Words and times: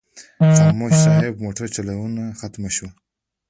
خاموش 0.57 0.93
صاحب 1.05 1.33
موټر 1.43 1.67
چلونه 1.75 2.23
ختمه 2.39 2.69
شوه. 2.75 2.89